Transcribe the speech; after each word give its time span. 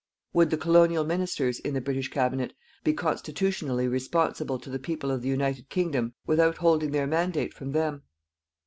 Would 0.33 0.49
the 0.49 0.57
colonial 0.57 1.03
ministers 1.03 1.59
in 1.59 1.75
the 1.75 1.79
British 1.79 2.09
Cabinet 2.09 2.53
be 2.83 2.91
constitutionally 2.91 3.87
responsible 3.87 4.57
to 4.57 4.69
the 4.71 4.79
people 4.79 5.11
of 5.11 5.21
the 5.21 5.29
United 5.29 5.69
Kingdom 5.69 6.15
without 6.25 6.57
holding 6.57 6.89
their 6.89 7.05
mandate 7.05 7.53
from 7.53 7.71
them? 7.73 8.01